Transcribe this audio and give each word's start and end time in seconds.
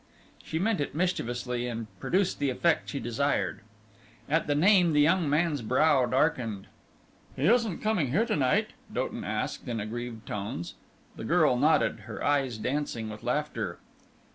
She 0.43 0.57
meant 0.57 0.81
it 0.81 0.95
mischievously, 0.95 1.67
and 1.67 1.85
produced 1.99 2.39
the 2.39 2.49
effect 2.49 2.89
she 2.89 2.99
desired. 2.99 3.59
At 4.27 4.47
the 4.47 4.55
name 4.55 4.93
the 4.93 4.99
young 5.01 5.29
man's 5.29 5.61
brow 5.61 6.07
darkened. 6.07 6.65
"He 7.35 7.45
isn't 7.45 7.83
coming 7.83 8.07
here 8.09 8.25
to 8.25 8.35
night?" 8.35 8.69
Doughton 8.91 9.23
asked, 9.23 9.67
in 9.67 9.79
aggrieved 9.79 10.25
tones. 10.25 10.73
The 11.17 11.23
girl 11.23 11.55
nodded, 11.55 11.99
her 12.09 12.23
eyes 12.23 12.57
dancing 12.57 13.09
with 13.11 13.21
laughter. 13.21 13.77